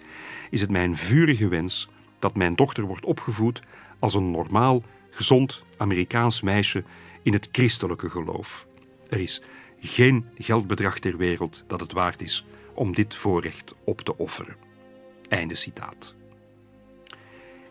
is 0.51 0.61
het 0.61 0.71
mijn 0.71 0.97
vurige 0.97 1.49
wens 1.49 1.89
dat 2.19 2.37
mijn 2.37 2.55
dochter 2.55 2.85
wordt 2.85 3.05
opgevoed 3.05 3.63
als 3.99 4.15
een 4.15 4.31
normaal, 4.31 4.83
gezond 5.11 5.63
Amerikaans 5.77 6.41
meisje 6.41 6.85
in 7.23 7.33
het 7.33 7.49
christelijke 7.53 8.11
geloof. 8.11 8.67
Er 9.09 9.21
is 9.21 9.43
geen 9.81 10.27
geldbedrag 10.39 10.99
ter 10.99 11.17
wereld 11.17 11.65
dat 11.67 11.81
het 11.81 11.93
waard 11.93 12.23
is 12.23 12.47
om 12.75 12.95
dit 12.95 13.15
voorrecht 13.15 13.75
op 13.85 14.01
te 14.01 14.17
offeren. 14.17 14.57
Einde 15.29 15.55
citaat. 15.55 16.15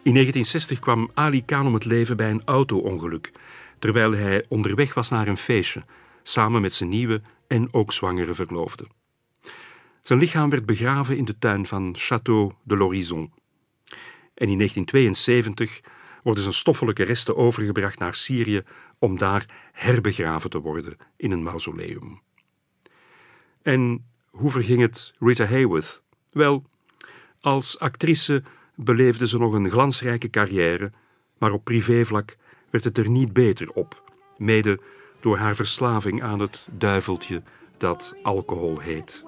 In 0.03 0.13
1960 0.13 0.79
kwam 0.79 1.11
Ali 1.13 1.45
Khan 1.45 1.67
om 1.67 1.73
het 1.73 1.85
leven 1.85 2.17
bij 2.17 2.29
een 2.29 2.41
auto-ongeluk, 2.45 3.31
terwijl 3.79 4.11
hij 4.11 4.45
onderweg 4.47 4.93
was 4.93 5.09
naar 5.09 5.27
een 5.27 5.37
feestje, 5.37 5.83
samen 6.23 6.61
met 6.61 6.73
zijn 6.73 6.89
nieuwe 6.89 7.21
en 7.47 7.73
ook 7.73 7.93
zwangere 7.93 8.33
verloofde. 8.33 8.87
Zijn 10.01 10.19
lichaam 10.19 10.49
werd 10.49 10.65
begraven 10.65 11.17
in 11.17 11.25
de 11.25 11.37
tuin 11.37 11.65
van 11.65 11.95
Château 11.97 12.55
de 12.63 12.77
l'Horizon. 12.77 13.33
En 14.33 14.49
in 14.49 14.57
1972 14.57 15.79
worden 16.23 16.43
zijn 16.43 16.55
stoffelijke 16.55 17.03
resten 17.03 17.35
overgebracht 17.35 17.99
naar 17.99 18.15
Syrië 18.15 18.63
om 18.99 19.17
daar 19.17 19.69
herbegraven 19.71 20.49
te 20.49 20.59
worden 20.59 20.97
in 21.17 21.31
een 21.31 21.43
mausoleum. 21.43 22.21
En 23.61 24.05
hoe 24.29 24.51
verging 24.51 24.81
het 24.81 25.13
Rita 25.19 25.45
Hayworth? 25.45 26.03
Wel, 26.29 26.65
als 27.41 27.79
actrice 27.79 28.43
beleefde 28.75 29.27
ze 29.27 29.37
nog 29.37 29.53
een 29.53 29.69
glansrijke 29.69 30.29
carrière, 30.29 30.91
maar 31.37 31.51
op 31.51 31.63
privévlak 31.63 32.37
werd 32.69 32.83
het 32.83 32.97
er 32.97 33.09
niet 33.09 33.33
beter 33.33 33.71
op, 33.71 34.03
mede 34.37 34.79
door 35.19 35.37
haar 35.37 35.55
verslaving 35.55 36.23
aan 36.23 36.39
het 36.39 36.67
duiveltje 36.71 37.41
dat 37.77 38.15
alcohol 38.23 38.79
heet. 38.79 39.23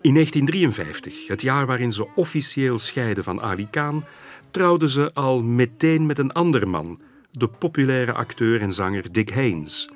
In 0.00 0.12
1953, 0.12 1.26
het 1.26 1.42
jaar 1.42 1.66
waarin 1.66 1.92
ze 1.92 2.08
officieel 2.14 2.78
scheiden 2.78 3.24
van 3.24 3.40
Ali 3.40 3.68
Khan, 3.70 4.04
trouwde 4.50 4.90
ze 4.90 5.10
al 5.14 5.42
meteen 5.42 6.06
met 6.06 6.18
een 6.18 6.32
ander 6.32 6.68
man, 6.68 7.00
de 7.30 7.48
populaire 7.48 8.12
acteur 8.12 8.60
en 8.60 8.72
zanger 8.72 9.12
Dick 9.12 9.30
Haynes. 9.30 9.88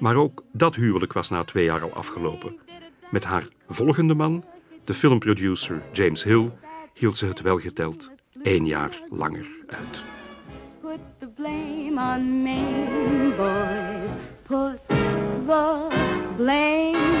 Maar 0.00 0.16
ook 0.16 0.44
dat 0.52 0.74
huwelijk 0.74 1.12
was 1.12 1.28
na 1.28 1.44
twee 1.44 1.64
jaar 1.64 1.82
al 1.82 1.92
afgelopen. 1.92 2.58
Met 3.10 3.24
haar 3.24 3.48
volgende 3.68 4.14
man, 4.14 4.44
de 4.84 4.94
filmproducer 4.94 5.82
James 5.92 6.22
Hill, 6.22 6.50
hield 6.94 7.16
ze 7.16 7.26
het 7.26 7.40
welgeteld 7.40 8.10
één 8.42 8.66
jaar 8.66 9.02
langer 9.08 9.48
uit. 9.66 10.19
Put 12.00 12.06
the 12.06 12.12
blame 12.16 12.24
on 12.24 12.44
me, 12.44 13.36
boys. 13.36 14.16
Put 14.44 14.88
the 14.88 16.34
blame 16.38 17.19